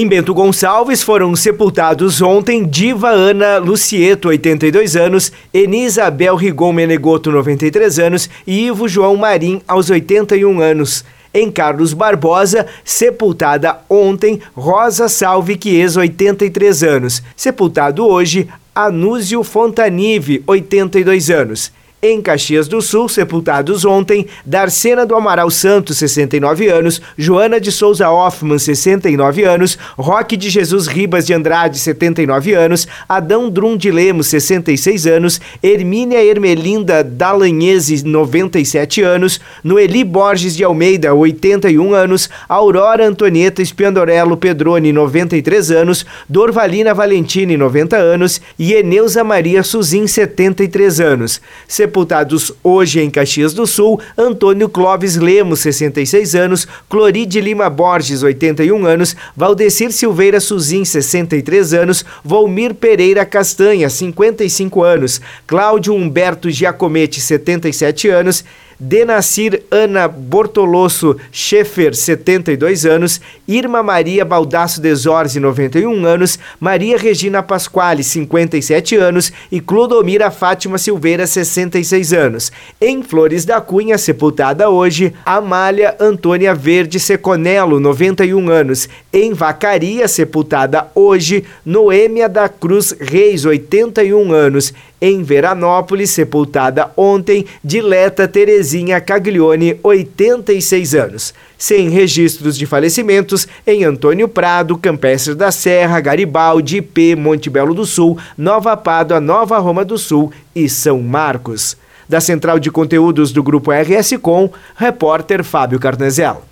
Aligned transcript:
Em 0.00 0.06
Bento 0.06 0.32
Gonçalves 0.32 1.02
foram 1.02 1.34
sepultados 1.34 2.22
ontem 2.22 2.64
Diva 2.64 3.08
Ana 3.08 3.58
Lucieto, 3.58 4.28
82 4.28 4.94
anos, 4.94 5.32
Enisabel 5.52 6.36
Rigon 6.36 6.72
Menegoto, 6.72 7.32
93 7.32 7.98
anos 7.98 8.30
e 8.46 8.66
Ivo 8.66 8.86
João 8.86 9.16
Marim, 9.16 9.60
aos 9.66 9.90
81 9.90 10.60
anos. 10.60 11.04
Em 11.34 11.50
Carlos 11.50 11.92
Barbosa, 11.94 12.64
sepultada 12.84 13.80
ontem 13.90 14.40
Rosa 14.54 15.08
Salve 15.08 15.56
Quies, 15.56 15.96
83 15.96 16.84
anos. 16.84 17.20
Sepultado 17.34 18.06
hoje 18.06 18.46
Anúzio 18.72 19.42
Fontanive, 19.42 20.44
82 20.46 21.28
anos. 21.28 21.72
Em 22.00 22.22
Caxias 22.22 22.68
do 22.68 22.80
Sul, 22.80 23.08
sepultados 23.08 23.84
ontem, 23.84 24.24
Darcena 24.46 25.04
do 25.04 25.16
Amaral 25.16 25.50
Santos, 25.50 25.98
69 25.98 26.68
anos, 26.68 27.02
Joana 27.16 27.60
de 27.60 27.72
Souza 27.72 28.08
Hoffman, 28.08 28.56
69 28.56 29.42
anos, 29.42 29.76
Roque 29.96 30.36
de 30.36 30.48
Jesus 30.48 30.86
Ribas 30.86 31.26
de 31.26 31.34
Andrade, 31.34 31.76
79 31.76 32.54
anos, 32.54 32.86
Adão 33.08 33.50
Drum 33.50 33.76
de 33.76 33.90
Lemos, 33.90 34.28
66 34.28 35.08
anos, 35.08 35.40
Hermínia 35.60 36.24
Ermelinda 36.24 37.02
Dalanhese, 37.02 38.06
97 38.06 39.02
anos, 39.02 39.40
Noeli 39.64 40.04
Borges 40.04 40.54
de 40.54 40.62
Almeida, 40.62 41.12
81 41.12 41.94
anos, 41.94 42.30
Aurora 42.48 43.08
Antonieta 43.08 43.60
Espiandorello 43.60 44.36
Pedroni, 44.36 44.92
93 44.92 45.72
anos, 45.72 46.06
Dorvalina 46.28 46.94
Valentini, 46.94 47.56
90 47.56 47.96
anos 47.96 48.40
e 48.56 48.74
Eneusa 48.74 49.24
Maria 49.24 49.64
Suzin, 49.64 50.06
73 50.06 51.00
anos 51.00 51.40
sepultados 51.88 52.52
hoje 52.62 53.00
em 53.00 53.08
Caxias 53.08 53.54
do 53.54 53.66
Sul, 53.66 53.98
Antônio 54.16 54.68
Clóvis 54.68 55.16
Lemos, 55.16 55.60
66 55.60 56.34
anos, 56.34 56.68
Cloride 56.88 57.40
Lima 57.40 57.70
Borges, 57.70 58.22
81 58.22 58.84
anos, 58.84 59.16
Valdecir 59.34 59.90
Silveira 59.90 60.38
Suzin, 60.38 60.84
63 60.84 61.72
anos, 61.72 62.04
Volmir 62.22 62.74
Pereira 62.74 63.24
Castanha, 63.24 63.88
55 63.88 64.84
anos, 64.84 65.20
Cláudio 65.46 65.94
Humberto 65.94 66.50
Giacomete, 66.50 67.22
77 67.22 68.08
anos, 68.10 68.44
Denacir 68.80 69.64
Ana 69.72 70.06
Bortolosso 70.06 71.16
Schaefer, 71.32 71.96
72 71.96 72.86
anos, 72.86 73.20
Irma 73.46 73.82
Maria 73.82 74.24
Baldasso 74.24 74.80
Desorze, 74.80 75.40
91 75.40 76.06
anos, 76.06 76.38
Maria 76.60 76.96
Regina 76.96 77.42
Pasquale, 77.42 78.04
57 78.04 78.94
anos 78.94 79.32
e 79.50 79.60
Clodomira 79.60 80.30
Fátima 80.30 80.78
Silveira, 80.78 81.26
66 81.26 82.12
anos. 82.12 82.52
Em 82.80 83.02
Flores 83.02 83.44
da 83.44 83.60
Cunha, 83.60 83.98
sepultada 83.98 84.70
hoje, 84.70 85.12
Amália 85.26 85.96
Antônia 85.98 86.54
Verde 86.54 87.00
Seconello, 87.00 87.80
91 87.80 88.48
anos. 88.48 88.88
Em 89.12 89.32
Vacaria, 89.32 90.06
sepultada 90.06 90.86
hoje, 90.94 91.42
Noêmia 91.66 92.28
da 92.28 92.48
Cruz 92.48 92.94
Reis, 93.00 93.44
81 93.44 94.32
anos. 94.32 94.72
Em 95.00 95.22
Veranópolis, 95.22 96.10
sepultada 96.10 96.90
ontem, 96.96 97.46
Dileta 97.62 98.26
Terezinha 98.68 99.00
Caglione, 99.00 99.80
86 99.82 100.94
anos. 100.94 101.34
Sem 101.56 101.88
registros 101.88 102.58
de 102.58 102.66
falecimentos 102.66 103.48
em 103.66 103.82
Antônio 103.82 104.28
Prado, 104.28 104.76
Campestre 104.76 105.34
da 105.34 105.50
Serra, 105.50 105.98
Garibaldi, 106.00 106.76
IP, 106.76 107.16
Monte 107.16 107.48
Belo 107.48 107.72
do 107.72 107.86
Sul, 107.86 108.18
Nova 108.36 108.76
Pádua, 108.76 109.20
Nova 109.20 109.58
Roma 109.58 109.86
do 109.86 109.96
Sul 109.96 110.30
e 110.54 110.68
São 110.68 111.00
Marcos. 111.00 111.78
Da 112.06 112.20
Central 112.20 112.58
de 112.58 112.70
Conteúdos 112.70 113.32
do 113.32 113.42
Grupo 113.42 113.70
RS 113.72 114.18
Com, 114.20 114.50
repórter 114.76 115.42
Fábio 115.42 115.80
Carnezel. 115.80 116.42